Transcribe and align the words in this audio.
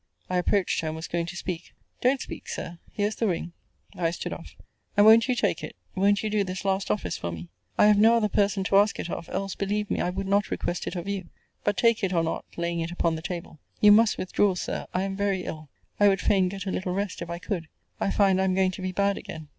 I 0.31 0.37
approached 0.39 0.81
her, 0.81 0.87
and 0.87 0.95
was 0.95 1.07
going 1.07 1.27
to 1.27 1.35
speak 1.37 1.75
Don't 2.01 2.19
speak, 2.21 2.49
Sir: 2.49 2.79
here's 2.91 3.17
the 3.17 3.27
ring. 3.27 3.53
I 3.95 4.09
stood 4.09 4.33
off. 4.33 4.55
And 4.97 5.05
won't 5.05 5.27
you 5.27 5.35
take 5.35 5.63
it? 5.63 5.75
won't 5.93 6.23
you 6.23 6.29
do 6.31 6.43
this 6.43 6.65
last 6.65 6.89
office 6.89 7.17
for 7.17 7.31
me? 7.31 7.49
I 7.77 7.85
have 7.85 7.99
no 7.99 8.15
other 8.15 8.27
person 8.27 8.63
to 8.63 8.77
ask 8.77 8.99
it 8.99 9.11
of; 9.11 9.29
else, 9.29 9.53
believe 9.53 9.91
me, 9.91 10.01
I 10.01 10.09
would 10.09 10.25
not 10.25 10.49
request 10.49 10.87
it 10.87 10.95
of 10.95 11.07
you. 11.07 11.29
But 11.63 11.77
take 11.77 12.03
it, 12.03 12.13
or 12.13 12.23
not, 12.23 12.45
laying 12.57 12.79
it 12.79 12.89
upon 12.89 13.13
the 13.15 13.21
table 13.21 13.59
you 13.79 13.91
must 13.91 14.17
withdraw, 14.17 14.55
Sir: 14.55 14.87
I 14.91 15.03
am 15.03 15.15
very 15.15 15.43
ill. 15.43 15.69
I 15.99 16.07
would 16.07 16.19
fain 16.19 16.49
get 16.49 16.65
a 16.65 16.71
little 16.71 16.95
rest, 16.95 17.21
if 17.21 17.29
I 17.29 17.37
could. 17.37 17.67
I 17.99 18.09
find 18.09 18.41
I 18.41 18.45
am 18.45 18.55
going 18.55 18.71
to 18.71 18.81
be 18.81 18.91
bad 18.91 19.19
again. 19.19 19.49